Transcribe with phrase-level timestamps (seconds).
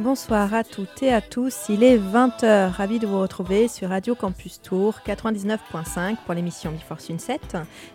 [0.00, 4.14] Bonsoir à toutes et à tous, il est 20h, ravi de vous retrouver sur Radio
[4.14, 7.40] Campus Tour 99.5 pour l'émission Before Sunset,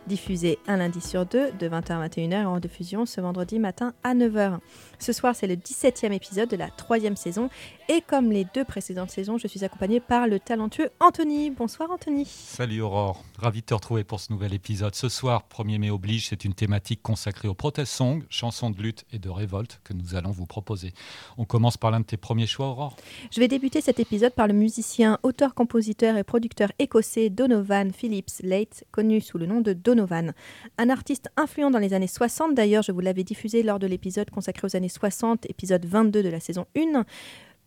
[0.06, 3.96] diffusée un lundi sur deux de 20h à 21h et en diffusion ce vendredi matin
[4.04, 4.60] à 9h.
[5.00, 7.50] Ce soir, c'est le 17e épisode de la troisième saison.
[7.88, 11.52] Et comme les deux précédentes saisons, je suis accompagnée par le talentueux Anthony.
[11.52, 12.26] Bonsoir Anthony.
[12.26, 14.96] Salut Aurore, ravi de te retrouver pour ce nouvel épisode.
[14.96, 19.06] Ce soir, 1er mai oblige, c'est une thématique consacrée au protest song, chansons de lutte
[19.14, 20.94] et de révolte que nous allons vous proposer.
[21.38, 22.96] On commence par l'un de tes premiers choix Aurore.
[23.32, 28.42] Je vais débuter cet épisode par le musicien, auteur, compositeur et producteur écossais Donovan Phillips
[28.42, 30.34] Late, connu sous le nom de Donovan.
[30.80, 34.32] Un artiste influent dans les années 60, d'ailleurs je vous l'avais diffusé lors de l'épisode
[34.32, 37.06] consacré aux années 60, épisode 22 de la saison 1.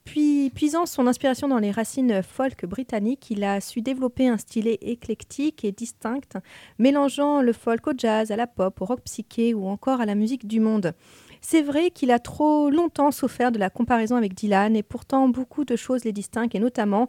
[0.08, 4.66] Puis, puisant son inspiration dans les racines folk britanniques, il a su développer un style
[4.80, 6.38] éclectique et distinct,
[6.78, 10.14] mélangeant le folk au jazz, à la pop, au rock psyché ou encore à la
[10.14, 10.94] musique du monde.
[11.40, 15.64] C'est vrai qu'il a trop longtemps souffert de la comparaison avec Dylan et pourtant beaucoup
[15.64, 17.08] de choses les distinguent et notamment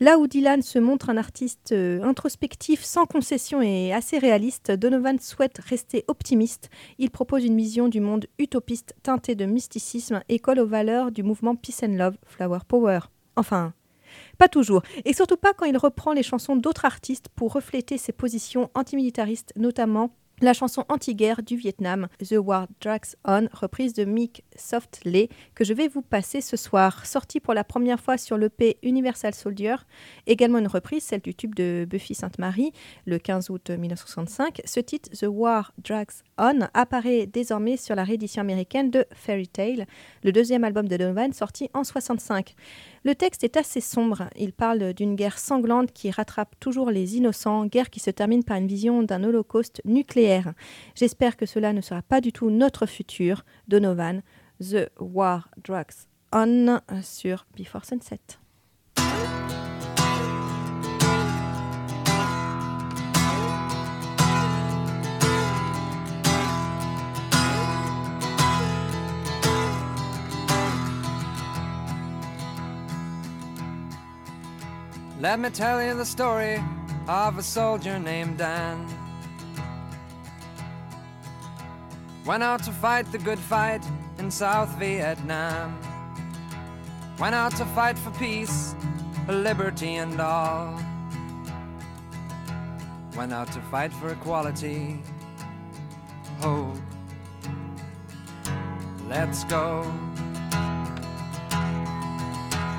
[0.00, 5.18] là où Dylan se montre un artiste euh, introspectif sans concession et assez réaliste, Donovan
[5.18, 6.70] souhaite rester optimiste.
[6.98, 11.22] Il propose une vision du monde utopiste teintée de mysticisme et colle aux valeurs du
[11.22, 13.00] mouvement Peace and Love, Flower Power.
[13.36, 13.72] Enfin,
[14.38, 18.12] pas toujours, et surtout pas quand il reprend les chansons d'autres artistes pour refléter ses
[18.12, 20.10] positions antimilitaristes, notamment
[20.40, 25.72] la chanson anti-guerre du Vietnam, The War Drags On, reprise de Mick Softley, que je
[25.72, 27.06] vais vous passer ce soir.
[27.06, 29.76] Sortie pour la première fois sur l'EP Universal Soldier,
[30.26, 32.72] également une reprise, celle du tube de Buffy Sainte-Marie,
[33.06, 34.60] le 15 août 1965.
[34.64, 39.86] Ce titre, The War Drags On, apparaît désormais sur la réédition américaine de Fairy Tale,
[40.22, 42.54] le deuxième album de Donovan sorti en 65.
[43.06, 44.30] Le texte est assez sombre.
[44.34, 48.56] Il parle d'une guerre sanglante qui rattrape toujours les innocents, guerre qui se termine par
[48.56, 50.54] une vision d'un holocauste nucléaire.
[50.96, 53.44] J'espère que cela ne sera pas du tout notre futur.
[53.68, 54.22] Donovan,
[54.60, 58.40] The War Drugs On sur Before Sunset.
[75.18, 76.62] Let me tell you the story
[77.08, 78.86] of a soldier named Dan.
[82.26, 83.82] Went out to fight the good fight
[84.18, 85.80] in South Vietnam.
[87.18, 88.74] Went out to fight for peace,
[89.24, 90.78] for liberty, and all.
[93.16, 95.02] Went out to fight for equality,
[96.40, 96.76] hope.
[99.08, 99.90] Let's go.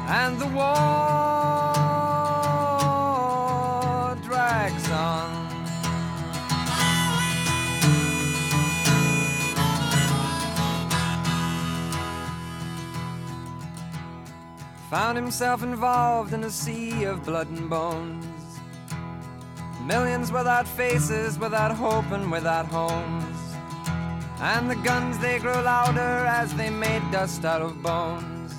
[0.10, 1.87] And the war
[14.90, 18.26] Found himself involved in a sea of blood and bones.
[19.84, 23.38] Millions without faces, without hope, and without homes.
[24.40, 28.54] And the guns they grew louder as they made dust out of bones.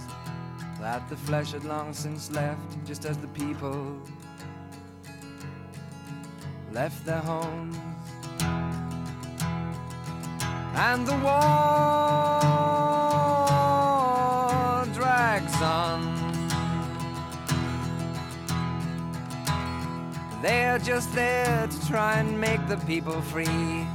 [0.78, 3.99] That the flesh had long since left, just as the people
[6.72, 7.78] left their homes.
[10.75, 12.47] And the war
[20.41, 23.87] They're just there to try and make the people free.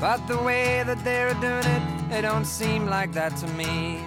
[0.00, 4.00] But the way that they're doing it, it don't seem like that to me.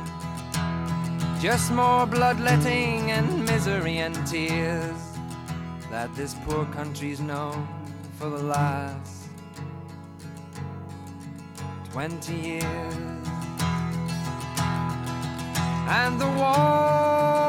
[1.40, 5.02] Just more bloodletting and misery and tears
[5.90, 7.66] that this poor country's known
[8.20, 9.30] for the last
[11.94, 12.96] 20 years.
[15.88, 17.45] And the war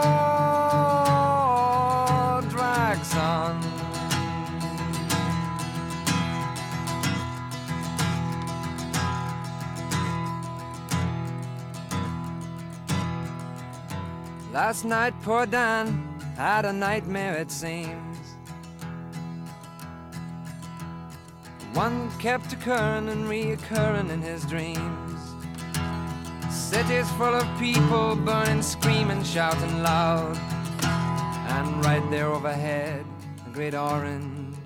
[14.56, 15.87] Last night, poor Dan
[16.35, 18.17] had a nightmare, it seems.
[21.75, 25.20] One kept occurring and reoccurring in his dreams.
[26.49, 30.38] Cities full of people burning, screaming, shouting loud.
[30.82, 33.05] And right there overhead,
[33.47, 34.56] a great orange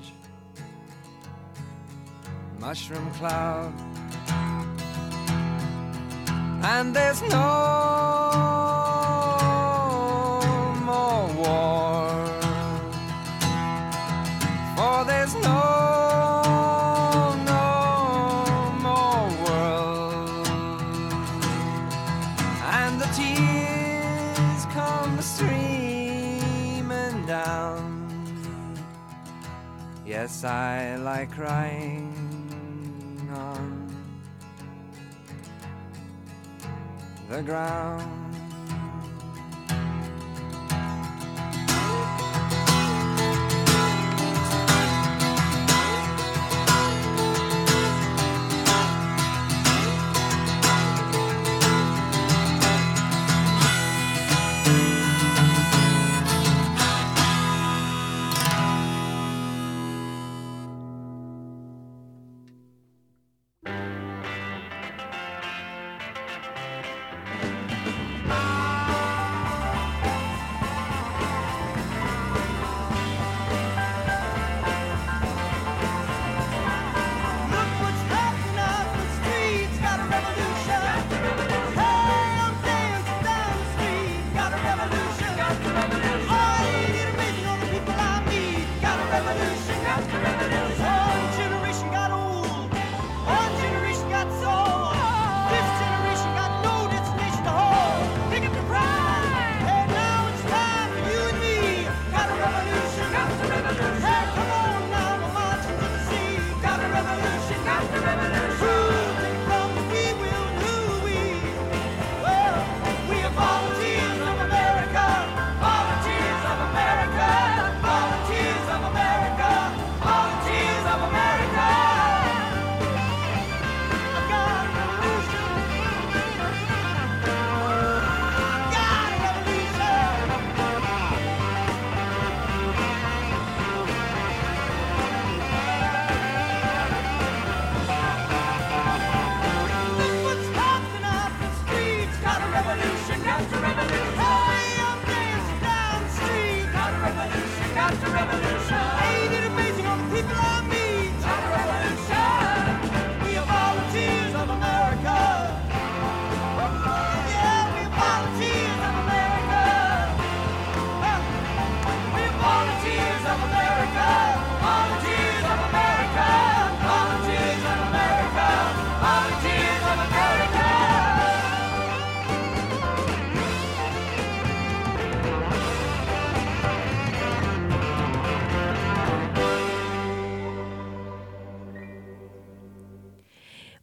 [2.60, 3.74] mushroom cloud.
[6.62, 8.19] And there's no
[27.30, 28.76] down.
[30.04, 32.10] Yes, I like crying
[33.32, 33.86] on
[37.28, 38.29] the ground.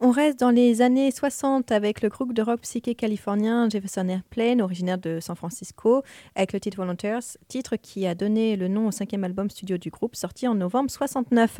[0.07, 4.61] On reste dans les années 60 avec le groupe de rock psyché californien Jefferson Airplane,
[4.61, 6.01] originaire de San Francisco,
[6.33, 9.89] avec le titre Volunteers, titre qui a donné le nom au cinquième album studio du
[9.89, 11.59] groupe, sorti en novembre 69.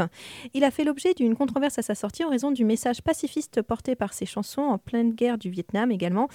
[0.54, 3.96] Il a fait l'objet d'une controverse à sa sortie en raison du message pacifiste porté
[3.96, 6.30] par ses chansons en pleine guerre du Vietnam également,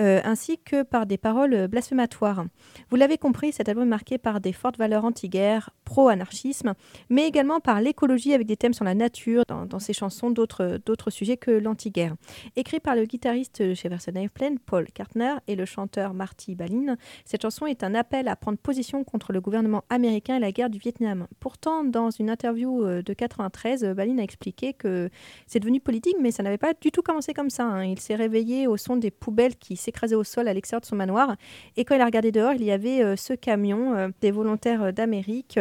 [0.00, 2.44] euh, ainsi que par des paroles blasphématoires.
[2.90, 6.74] Vous l'avez compris, cet album est marqué par des fortes valeurs anti-guerre, pro-anarchisme,
[7.08, 11.10] mais également par l'écologie avec des thèmes sur la nature dans, dans ses chansons, d'autres
[11.10, 12.14] sujets que l'anti-guerre.
[12.56, 17.42] Écrit par le guitariste chez Version Airplane, Paul Kartner, et le chanteur Marty Balin, cette
[17.42, 20.78] chanson est un appel à prendre position contre le gouvernement américain et la guerre du
[20.78, 21.26] Vietnam.
[21.40, 25.10] Pourtant, dans une interview euh, de 93, Balin a expliqué que
[25.46, 27.64] c'est devenu politique, mais ça n'avait pas du tout commencé comme ça.
[27.64, 27.84] Hein.
[27.84, 30.96] Il s'est réveillé au son des poubelles qui s'écrasaient au sol à l'extérieur de son
[30.96, 31.36] manoir,
[31.76, 34.92] et quand il a regardé dehors, il y avait euh, ce camion euh, des volontaires
[34.92, 35.58] d'Amérique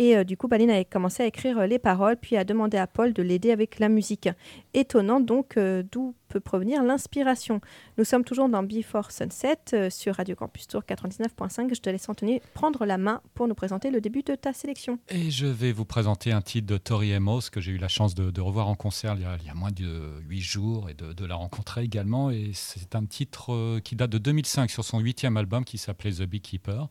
[0.00, 2.78] et euh, du coup, Baline a commencé à écrire euh, les paroles, puis a demandé
[2.78, 4.30] à Paul de l'aider avec la musique.
[4.72, 7.60] Étonnant donc euh, d'où peut provenir l'inspiration.
[7.98, 11.74] Nous sommes toujours dans Before Sunset euh, sur Radio Campus Tour 99.5.
[11.74, 15.00] Je te laisse Anthony prendre la main pour nous présenter le début de ta sélection.
[15.08, 18.14] Et je vais vous présenter un titre de Tori Amos que j'ai eu la chance
[18.14, 21.34] de, revoir en concert il y, a, moins de 8 jours et de, de la
[21.34, 22.30] rencontrer également.
[22.30, 26.12] Et c'est un titre euh, qui date de 2005 sur son huitième album qui s'appelait
[26.12, 26.88] The Beekeeper.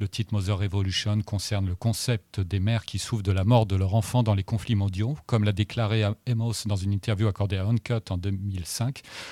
[0.00, 3.76] Le titre Mother Revolution concerne le concept des mères qui souffrent de la mort de
[3.76, 7.64] leur enfant dans les conflits mondiaux, comme l'a déclaré Amos dans une interview accordée à
[7.64, 8.79] Uncut en 2005.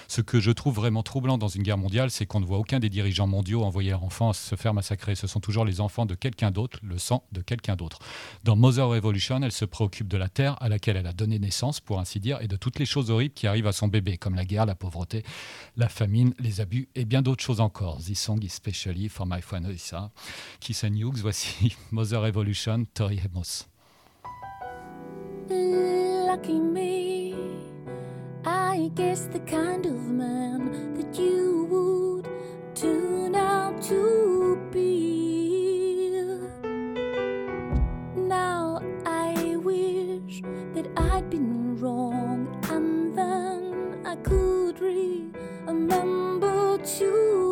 [0.08, 2.78] Ce que je trouve vraiment troublant dans une guerre mondiale, c'est qu'on ne voit aucun
[2.78, 5.14] des dirigeants mondiaux envoyer leurs enfants se faire massacrer.
[5.14, 7.98] Ce sont toujours les enfants de quelqu'un d'autre, le sang de quelqu'un d'autre.
[8.44, 11.80] Dans Mother Revolution, elle se préoccupe de la terre à laquelle elle a donné naissance,
[11.80, 14.34] pour ainsi dire, et de toutes les choses horribles qui arrivent à son bébé, comme
[14.34, 15.24] la guerre, la pauvreté,
[15.76, 17.98] la famine, les abus et bien d'autres choses encore.
[17.98, 18.58] This song is
[19.08, 20.10] for my friend Lisa.
[20.60, 23.66] Kiss and Hughes, voici Mother Revolution, Tori Amos.
[25.50, 27.67] Lucky me.
[28.50, 32.26] I guess the kind of man that you would
[32.74, 36.10] turn out to be.
[38.16, 40.40] Now I wish
[40.72, 47.47] that I'd been wrong, and then I could remember to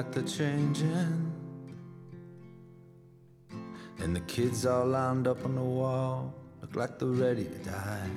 [0.00, 1.30] like they're changing.
[3.98, 8.10] And the kids all lined up on the wall look like they're ready to die.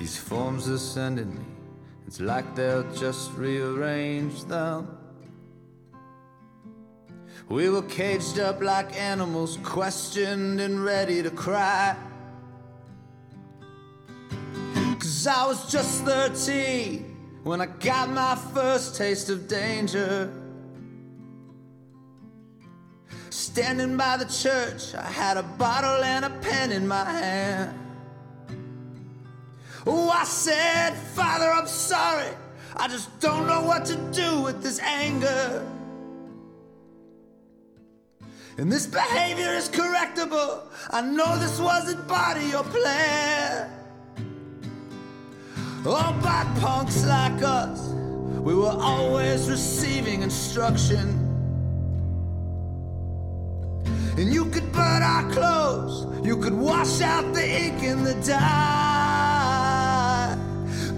[0.00, 1.44] These forms are sending me,
[2.08, 4.98] it's like they'll just rearrange them.
[7.48, 11.96] We were caged up like animals, questioned and ready to cry.
[14.98, 17.09] Cause I was just 13
[17.42, 20.32] when I got my first taste of danger.
[23.30, 27.76] Standing by the church, I had a bottle and a pen in my hand.
[29.86, 32.28] Oh, I said, Father, I'm sorry.
[32.76, 35.66] I just don't know what to do with this anger.
[38.58, 40.62] And this behavior is correctable.
[40.90, 43.79] I know this wasn't part of your plan.
[45.86, 51.08] All by punks like us, we were always receiving instruction.
[54.18, 58.50] And you could burn our clothes, you could wash out the ink in the dye.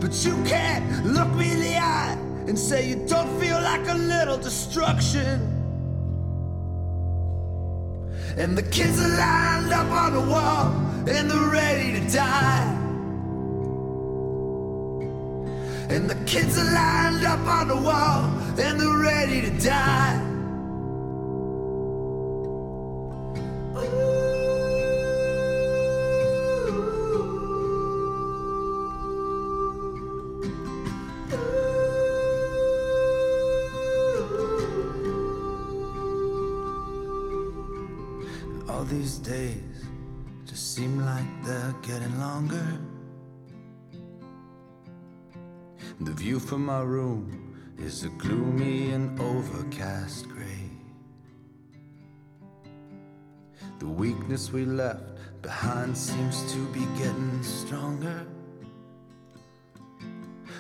[0.01, 3.95] But you can't look me in the eye and say you don't feel like a
[3.95, 5.49] little destruction.
[8.37, 10.73] And the kids are lined up on the wall
[11.09, 12.82] and they're ready to die.
[15.93, 18.25] And the kids are lined up on the wall
[18.59, 20.29] and they're ready to die.
[38.71, 39.59] All these days
[40.47, 42.79] just seem like they're getting longer.
[46.05, 50.69] The view from my room is a gloomy and overcast gray.
[53.79, 55.05] The weakness we left
[55.43, 58.27] behind seems to be getting stronger.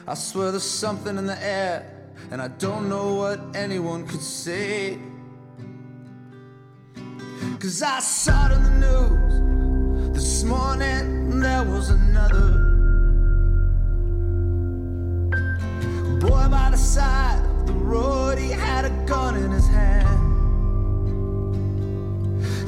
[0.07, 1.91] I swear there's something in the air,
[2.31, 4.97] and I don't know what anyone could say.
[7.59, 12.72] Cause I saw it in the news this morning, there was another
[16.23, 20.07] boy by the side of the road, he had a gun in his hand.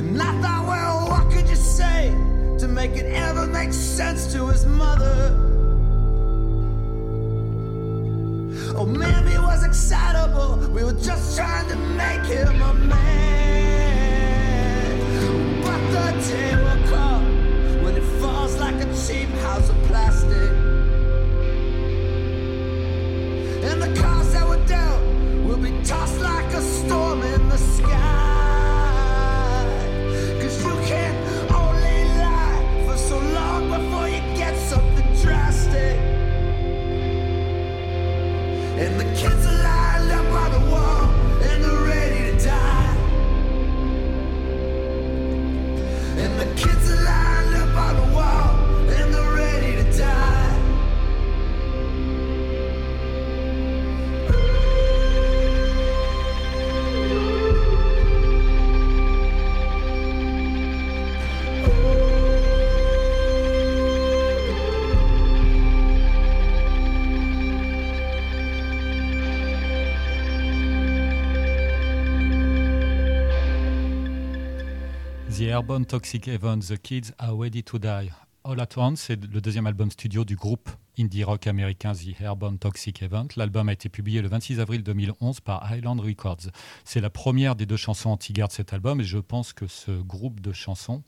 [0.00, 2.10] And I thought, well, what could you say
[2.58, 5.38] to make it ever make sense to his mother?
[8.76, 10.56] Oh, it was excitable.
[10.74, 13.04] We were just trying to make him a man.
[15.62, 20.63] But the day will come when it falls like a cheap house of plastic.
[25.84, 28.13] Tossed like a storm in the sky.
[75.64, 78.12] Airborne Toxic Heaven, The Kids Are Ready to Die.
[78.44, 82.58] All at Once, c'est le deuxième album studio du groupe indie rock américain The Airborne
[82.58, 83.28] Toxic Event.
[83.36, 86.50] L'album a été publié le 26 avril 2011 par Highland Records.
[86.84, 89.90] C'est la première des deux chansons anti-guerre de cet album et je pense que ce
[89.90, 91.02] groupe de chansons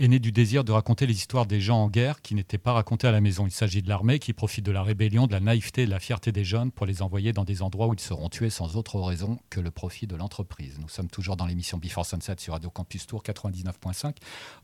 [0.00, 2.72] est né du désir de raconter les histoires des gens en guerre qui n'étaient pas
[2.72, 3.46] racontées à la maison.
[3.46, 6.00] Il s'agit de l'armée qui profite de la rébellion, de la naïveté et de la
[6.00, 8.98] fierté des jeunes pour les envoyer dans des endroits où ils seront tués sans autre
[8.98, 10.78] raison que le profit de l'entreprise.
[10.80, 14.16] Nous sommes toujours dans l'émission Before Sunset sur Radio Campus Tour 99.5.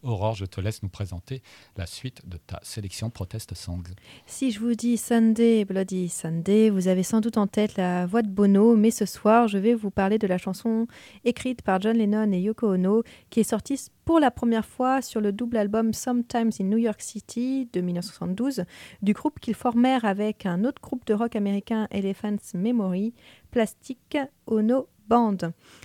[0.02, 1.42] Aurore, je te laisse nous présenter
[1.76, 3.94] la suite de ta sélection Protest Songs.
[4.24, 8.22] Si je vous dis Sunday, Bloody Sunday, vous avez sans doute en tête la voix
[8.22, 10.86] de Bono, mais ce soir, je vais vous parler de la chanson
[11.26, 15.20] écrite par John Lennon et Yoko Ono, qui est sortie pour la première fois sur
[15.20, 18.64] le double album Sometimes in New York City de 1972
[19.02, 23.14] du groupe qu'ils formèrent avec un autre groupe de rock américain Elephant's Memory,
[23.50, 24.16] Plastic
[24.46, 25.36] Ono Band.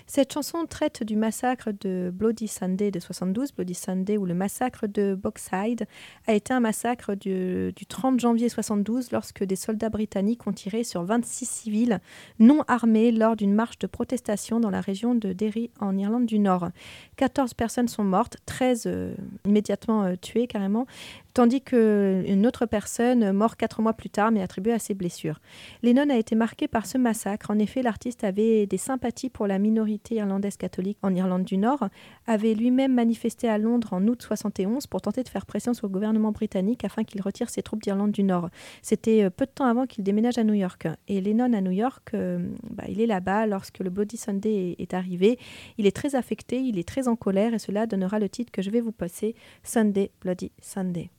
[0.08, 4.88] Cette chanson traite du massacre de Bloody Sunday de 72, Bloody Sunday ou le massacre
[4.88, 5.86] de Boxside
[6.28, 10.84] a été un massacre du, du 30 janvier 72 lorsque des soldats britanniques ont tiré
[10.84, 12.00] sur 26 civils
[12.40, 16.40] non armés lors d'une marche de protestation dans la région de Derry en Irlande du
[16.40, 16.70] Nord.
[17.18, 19.14] 14 personnes sont mortes, 13 euh,
[19.46, 20.86] immédiatement euh, tuées carrément,
[21.34, 25.40] tandis qu'une autre personne, morte quatre mois plus tard, mais attribuée à ses blessures.
[25.84, 27.52] Lennon a été marqué par ce massacre.
[27.52, 31.88] En effet, l'artiste avait des sympathies pour la minorité irlandaise catholique en Irlande du Nord,
[32.28, 35.92] avait lui-même manifesté à Londres en août 71 pour tenter de faire pression sur le
[35.92, 38.50] gouvernement britannique afin qu'il retire ses troupes d'Irlande du Nord.
[38.82, 40.88] C'était euh, peu de temps avant qu'il déménage à New York.
[41.08, 42.40] Et Lennon à New York, euh,
[42.70, 45.40] bah, il est là-bas lorsque le Bloody Sunday est arrivé.
[45.78, 48.62] Il est très affecté, il est très en colère et cela donnera le titre que
[48.62, 51.10] je vais vous passer, Sunday, Bloody Sunday.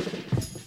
[0.00, 0.59] Thank you.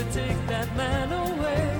[0.00, 1.79] To take that man away.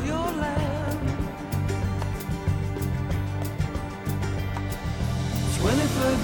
[6.01, 6.17] the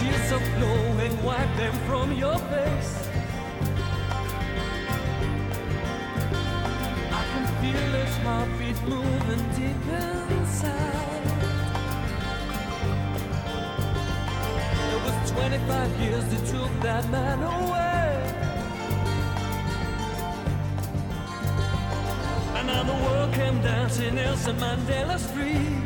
[0.00, 3.01] tears are flowing, wipe them from your face.
[15.34, 18.02] 25 years took that man away.
[22.56, 25.81] And now the world came dancing, Nelson Mandela's free.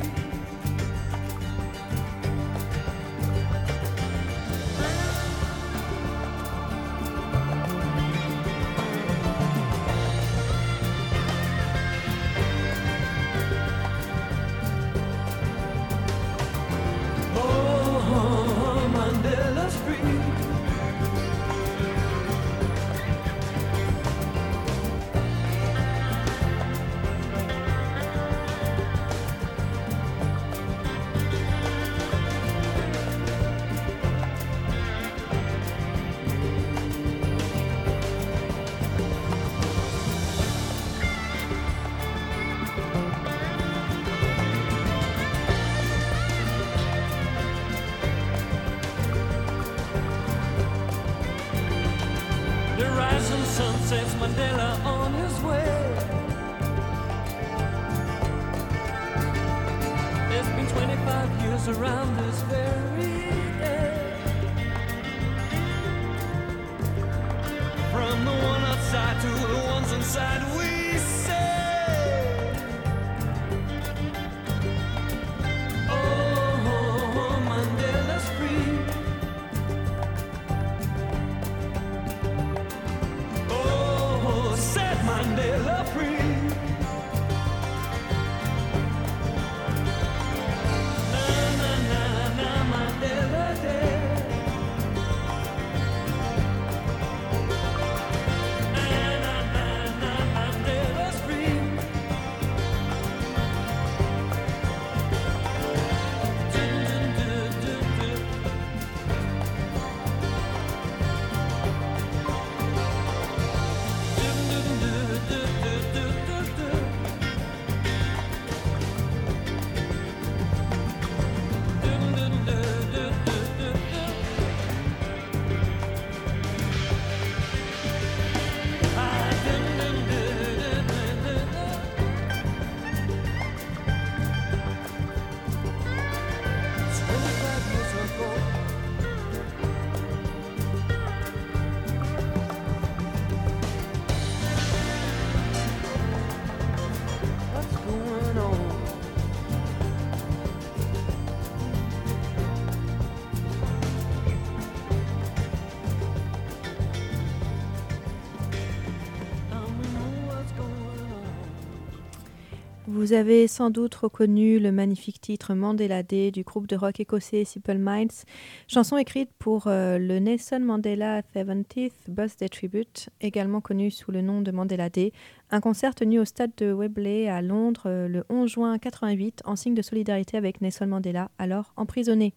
[163.07, 167.45] Vous avez sans doute reconnu le magnifique titre Mandela Day du groupe de rock écossais
[167.45, 168.25] Simple Minds,
[168.67, 174.41] chanson écrite pour euh, le Nelson Mandela 70th Birthday Tribute, également connu sous le nom
[174.41, 175.13] de Mandela Day,
[175.53, 179.55] un concert tenu au stade de Wembley à Londres euh, le 11 juin 88 en
[179.55, 182.35] signe de solidarité avec Nelson Mandela, alors emprisonné.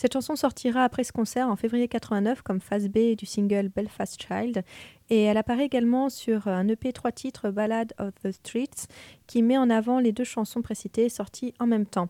[0.00, 4.18] Cette chanson sortira après ce concert en février 89 comme phase B du single Belfast
[4.18, 4.62] Child
[5.10, 8.88] et elle apparaît également sur un EP 3 titres Ballad of the Streets
[9.26, 12.08] qui met en avant les deux chansons précitées sorties en même temps.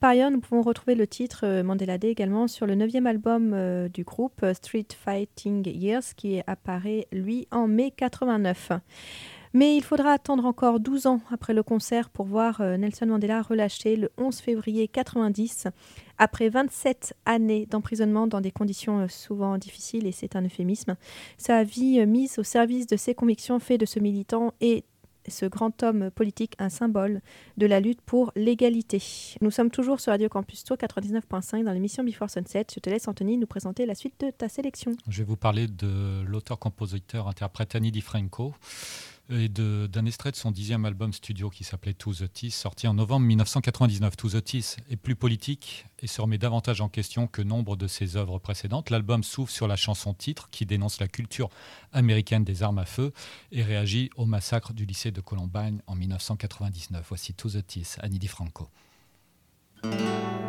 [0.00, 3.52] Par ailleurs, nous pouvons retrouver le titre euh, Mandela Day également sur le neuvième album
[3.54, 8.72] euh, du groupe euh, Street Fighting Years qui apparaît lui en mai 89.
[9.54, 13.96] Mais il faudra attendre encore 12 ans après le concert pour voir Nelson Mandela relâché
[13.96, 15.68] le 11 février 90
[16.18, 20.96] après 27 années d'emprisonnement dans des conditions euh, souvent difficiles, et c'est un euphémisme.
[21.38, 24.84] Sa vie euh, mise au service de ses convictions fait de ce militant et
[25.28, 27.20] ce grand homme politique un symbole
[27.56, 29.02] de la lutte pour l'égalité.
[29.40, 32.66] Nous sommes toujours sur Radio Campus Tour 99.5 dans l'émission Before Sunset.
[32.74, 34.92] Je te laisse, Anthony, nous présenter la suite de ta sélection.
[35.08, 38.52] Je vais vous parler de l'auteur-compositeur-interprète Annie DiFranco
[39.30, 42.94] et d'un extrait de son dixième album studio qui s'appelait To the Teeth, sorti en
[42.94, 44.16] novembre 1999.
[44.16, 47.86] To the Teeth est plus politique et se remet davantage en question que nombre de
[47.86, 48.90] ses œuvres précédentes.
[48.90, 51.48] L'album s'ouvre sur la chanson titre qui dénonce la culture
[51.92, 53.12] américaine des armes à feu
[53.50, 57.04] et réagit au massacre du lycée de Columbine en 1999.
[57.08, 58.68] Voici To the Teeth, Annie DiFranco.
[59.82, 60.43] The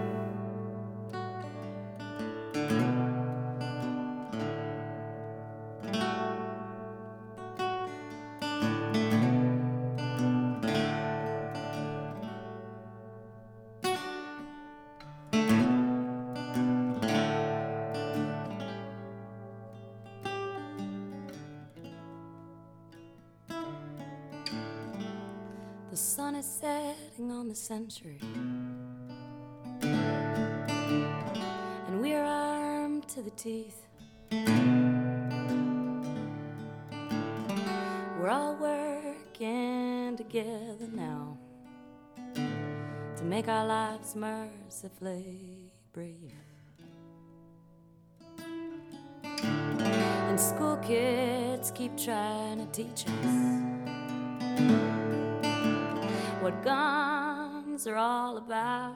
[44.16, 46.32] mercifully brief.
[49.98, 53.56] And school kids keep trying to teach us
[56.42, 58.96] what guns are all about.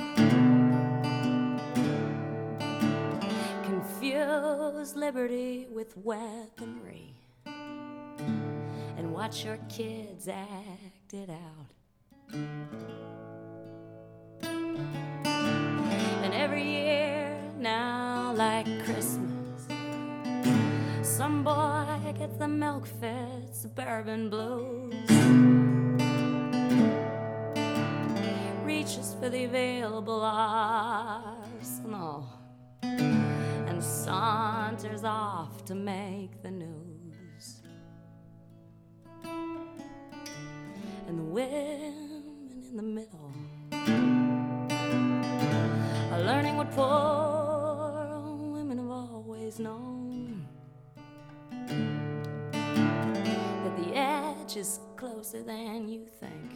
[3.64, 11.68] Confuse liberty with weaponry and watch your kids act it out.
[16.40, 19.68] Every year now, like Christmas,
[21.02, 24.94] some boy gets the milk fed suburban blues
[28.64, 32.26] reaches for the available arsenal
[32.84, 37.62] and saunters off to make the news.
[41.08, 42.24] And the women
[42.70, 43.34] in the middle
[46.30, 48.22] learning what poor
[48.54, 50.46] women have always known
[53.64, 56.52] that the edge is closer than you think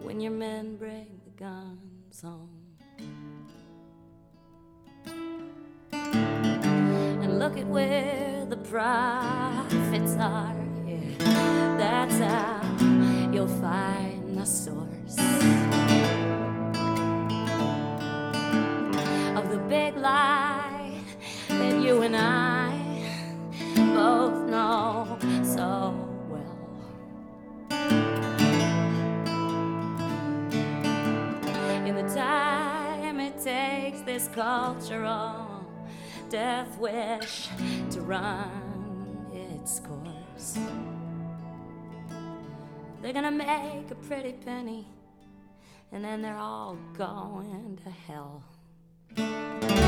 [0.00, 2.48] when your men bring the guns home.
[5.92, 10.56] And look at where the profits are.
[10.86, 12.62] Yeah, that's how
[13.30, 15.81] you'll find the source
[19.72, 21.00] big lie
[21.48, 22.76] that you and I
[23.94, 25.94] both know so
[26.28, 26.58] well.
[31.86, 35.64] in the time it takes this cultural
[36.28, 37.48] death wish
[37.92, 40.58] to run its course.
[43.00, 44.86] They're gonna make a pretty penny,
[45.90, 48.42] and then they're all going to hell.
[49.14, 49.81] Thank you.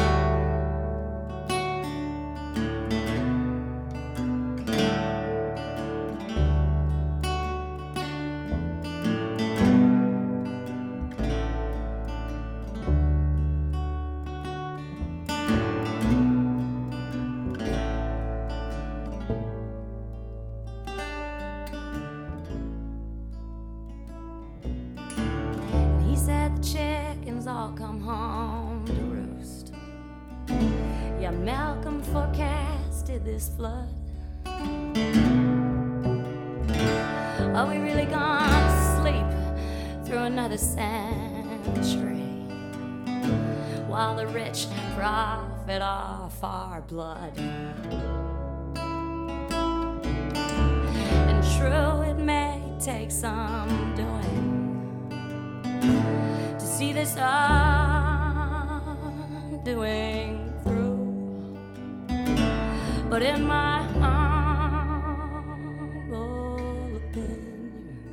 [45.25, 47.33] Profit off our blood.
[51.31, 55.09] And true, it may take some doing
[56.59, 57.73] to see this undoing
[60.63, 61.57] through.
[63.09, 63.83] But in my
[65.25, 65.57] humble
[66.97, 68.13] opinion,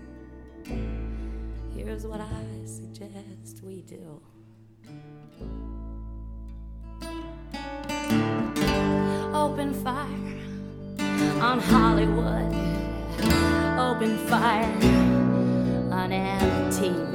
[1.75, 4.21] here's what I suggest we do.
[9.41, 10.05] Open fire
[11.41, 12.53] on Hollywood.
[13.79, 14.71] Open fire
[15.91, 17.13] on MTV.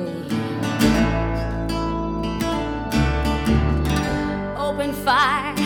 [4.58, 5.65] Open fire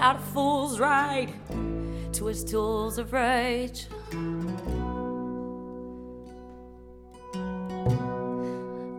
[0.00, 1.30] about a fool's ride
[2.10, 3.86] to his tools of rage.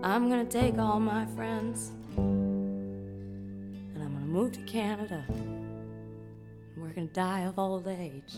[0.04, 5.26] I'm gonna take all my friends and I'm gonna move to Canada.
[5.28, 8.38] And we're gonna die of old age.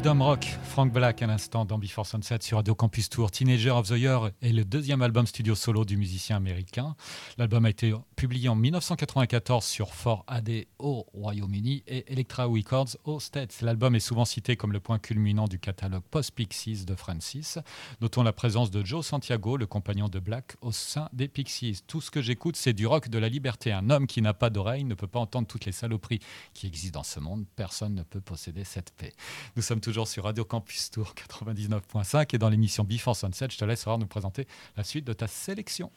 [0.00, 3.32] Freedom Rock, Frank Black à l'instant dans Before Sunset sur Radio Campus Tour.
[3.32, 6.94] Teenager of the Year est le deuxième album studio solo du musicien américain.
[7.38, 13.62] L'album a été publié en 1994 sur 4AD au Royaume-Uni et Elektra Records aux States.
[13.62, 17.58] L'album est souvent cité comme le point culminant du catalogue post-Pixies de Francis.
[18.00, 21.80] Notons la présence de Joe Santiago, le compagnon de Black, au sein des Pixies.
[21.88, 23.72] Tout ce que j'écoute, c'est du rock de la liberté.
[23.72, 26.20] Un homme qui n'a pas d'oreille ne peut pas entendre toutes les saloperies
[26.54, 27.44] qui existent dans ce monde.
[27.56, 29.12] Personne ne peut posséder cette paix.
[29.56, 30.59] Nous sommes toujours sur Radio Campus
[30.92, 34.46] Tour 99.5 et dans l'émission Before Sunset, je te laisse alors nous présenter
[34.76, 35.90] la suite de ta sélection.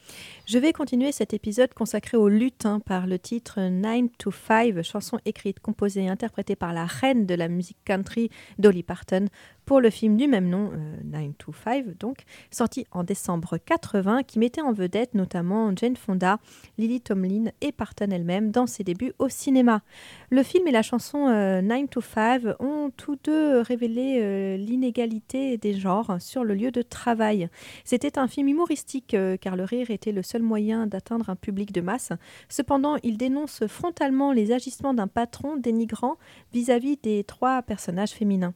[0.46, 5.18] Je vais continuer cet épisode consacré au lutin par le titre 9 to 5, chanson
[5.24, 9.26] écrite, composée et interprétée par la reine de la musique country, Dolly Parton,
[9.64, 14.22] pour le film du même nom, euh, 9 to 5, donc, sorti en décembre 80,
[14.22, 16.38] qui mettait en vedette notamment Jane Fonda,
[16.78, 19.82] Lily Tomlin et Parton elle-même dans ses débuts au cinéma.
[20.30, 25.56] Le film et la chanson euh, 9 to 5 ont tous deux révélé euh, l'inégalité
[25.58, 27.48] des genres sur le lieu de travail.
[27.84, 31.72] C'était un film humoristique euh, car le rire était le seul moyen d'atteindre un public
[31.72, 32.12] de masse.
[32.48, 36.16] Cependant, il dénonce frontalement les agissements d'un patron dénigrant
[36.52, 38.54] vis-à-vis des trois personnages féminins.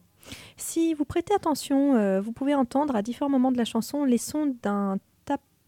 [0.57, 4.17] Si vous prêtez attention, euh, vous pouvez entendre à différents moments de la chanson les
[4.17, 4.97] sons d'un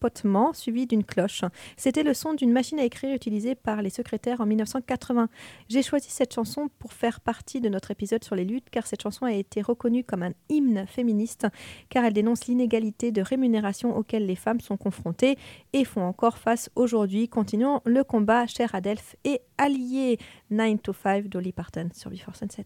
[0.02, 1.44] tapotement suivi d'une cloche.
[1.78, 5.30] C'était le son d'une machine à écrire utilisée par les secrétaires en 1980.
[5.70, 9.04] J'ai choisi cette chanson pour faire partie de notre épisode sur les luttes car cette
[9.04, 11.48] chanson a été reconnue comme un hymne féministe
[11.90, 15.38] car elle dénonce l'inégalité de rémunération auquel les femmes sont confrontées
[15.74, 17.30] et font encore face aujourd'hui.
[17.30, 20.18] Continuons le combat, cher Adelph et allié
[20.50, 22.66] 9 to 5 Dolly Parton sur Before Sunset.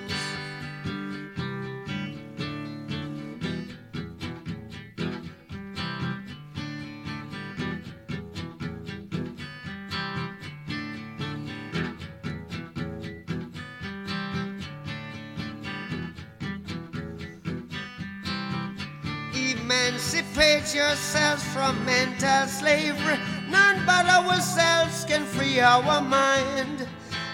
[20.41, 23.19] Emancipate yourselves from mental slavery.
[23.47, 26.87] None but ourselves can free our mind.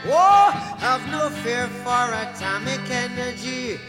[0.07, 3.79] Oh, have no fear for atomic energy.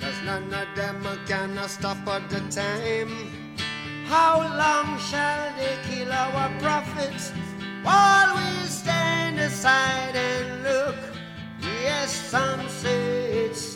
[0.00, 3.30] Cause none of them can stop at the time.
[4.06, 7.30] How long shall they kill our prophets
[7.84, 10.96] while we stand aside and look?
[11.84, 12.95] Yes, some say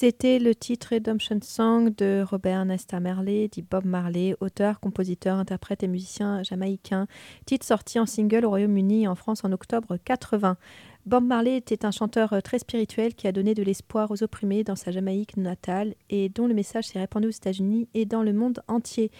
[0.00, 5.82] C'était le titre Redemption Song de Robert Nesta Marley, dit Bob Marley, auteur, compositeur, interprète
[5.82, 7.08] et musicien jamaïcain.
[7.46, 10.56] Titre sorti en single au Royaume-Uni et en France en octobre 80.
[11.04, 14.76] Bob Marley était un chanteur très spirituel qui a donné de l'espoir aux opprimés dans
[14.76, 18.60] sa Jamaïque natale et dont le message s'est répandu aux États-Unis et dans le monde
[18.68, 19.10] entier.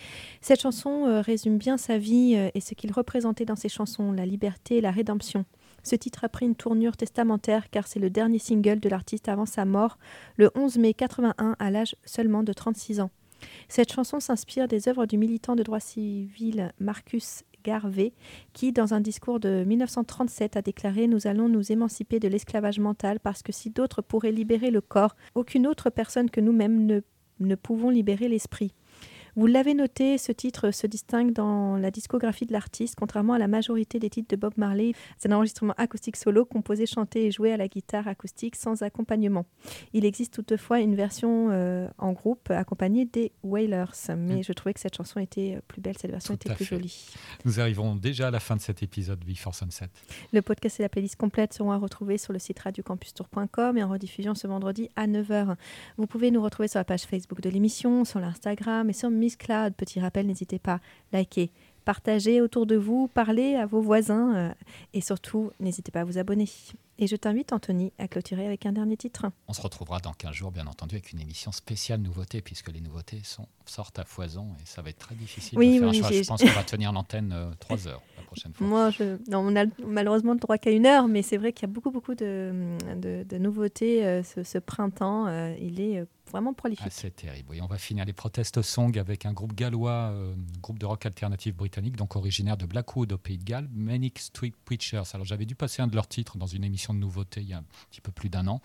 [0.41, 4.13] Cette chanson euh, résume bien sa vie euh, et ce qu'il représentait dans ses chansons,
[4.13, 5.45] la liberté et la rédemption.
[5.83, 9.47] Ce titre a pris une tournure testamentaire car c'est le dernier single de l'artiste avant
[9.47, 9.99] sa mort,
[10.37, 13.11] le 11 mai 81 à l'âge seulement de 36 ans.
[13.69, 18.13] Cette chanson s'inspire des œuvres du militant de droit civil Marcus Garvey,
[18.53, 23.21] qui, dans un discours de 1937, a déclaré Nous allons nous émanciper de l'esclavage mental
[23.21, 27.01] parce que si d'autres pourraient libérer le corps, aucune autre personne que nous-mêmes ne,
[27.41, 28.73] ne pouvons libérer l'esprit.
[29.39, 33.47] Vous l'avez noté, ce titre se distingue dans la discographie de l'artiste, contrairement à la
[33.47, 34.95] majorité des titres de Bob Marley.
[35.17, 39.47] C'est un enregistrement acoustique solo, composé, chanté et joué à la guitare acoustique sans accompagnement.
[39.93, 43.85] Il existe toutefois une version euh, en groupe accompagnée des Wailers,
[44.17, 44.43] mais Mm.
[44.43, 46.75] je trouvais que cette chanson était plus belle, cette version Tout était plus fait.
[46.75, 47.07] jolie.
[47.45, 49.87] Nous arrivons déjà à la fin de cet épisode Before Sunset.
[50.33, 53.89] Le podcast et la playlist complète seront à retrouver sur le site radiocampustour.com et en
[53.89, 55.55] rediffusion ce vendredi à 9h.
[55.97, 59.37] Vous pouvez nous retrouver sur la page Facebook de l'émission, sur l'Instagram et sur Miss
[59.37, 59.75] Cloud.
[59.75, 60.81] Petit rappel, n'hésitez pas,
[61.13, 61.51] likez,
[61.85, 64.51] partagez autour de vous, parlez à vos voisins euh,
[64.95, 66.47] et surtout, n'hésitez pas à vous abonner.
[67.01, 69.27] Et je t'invite, Anthony, à clôturer avec un dernier titre.
[69.47, 72.81] On se retrouvera dans 15 jours, bien entendu, avec une émission spéciale nouveauté, puisque les
[72.81, 75.99] nouveautés sont, sortent à foison et ça va être très difficile Oui, de faire oui,
[75.99, 76.09] un choix.
[76.11, 78.67] j'ai- Je pense qu'on va tenir l'antenne 3 heures la prochaine fois.
[78.67, 79.17] Moi, je...
[79.31, 81.73] non, on a malheureusement le droit qu'à une heure, mais c'est vrai qu'il y a
[81.73, 82.53] beaucoup, beaucoup de,
[82.97, 85.27] de- de nouveautés euh, ce, ce printemps.
[85.29, 86.87] euh, il est euh, vraiment prolifique.
[86.87, 87.57] Ah, c'est terrible.
[87.61, 91.55] On va finir les protest songs avec un groupe gallois, euh, groupe de rock alternatif
[91.55, 95.03] britannique, donc originaire de Blackwood au Pays de Galles, Manic Street Preachers.
[95.15, 97.53] Alors j'avais dû passer un de leurs titres dans une émission de nouveautés il y
[97.53, 98.61] a un petit peu plus d'un an.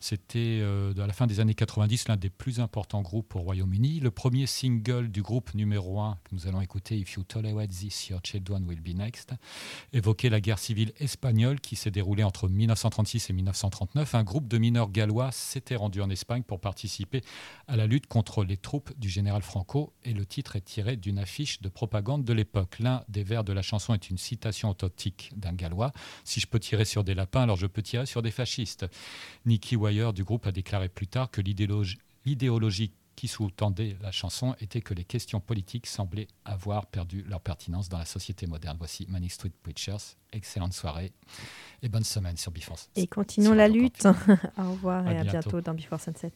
[0.00, 4.00] C'était euh, à la fin des années 90 l'un des plus importants groupes au Royaume-Uni.
[4.00, 8.08] Le premier single du groupe numéro 1 que nous allons écouter, If You Tolerate This,
[8.08, 9.34] Your Children Will Be Next,
[9.92, 14.14] évoquait la guerre civile espagnole qui s'est déroulée entre 1936 et 1939.
[14.14, 16.91] Un groupe de mineurs gallois s'était rendu en Espagne pour participer
[17.68, 21.18] à la lutte contre les troupes du général Franco et le titre est tiré d'une
[21.18, 22.78] affiche de propagande de l'époque.
[22.78, 25.92] L'un des vers de la chanson est une citation authentique d'un gallois.
[26.24, 28.86] Si je peux tirer sur des lapins, alors je peux tirer sur des fascistes.
[29.46, 34.80] Nicky Wire du groupe a déclaré plus tard que l'idéologie qui sous-tendait la chanson était
[34.80, 38.76] que les questions politiques semblaient avoir perdu leur pertinence dans la société moderne.
[38.78, 40.16] Voici Manic Street Preachers.
[40.32, 41.12] Excellente soirée
[41.82, 42.88] et bonne semaine sur Bifance.
[42.96, 44.06] Et continuons la lutte.
[44.58, 45.50] Au revoir À et à bientôt.
[45.50, 46.32] bientôt dans Before Sunset.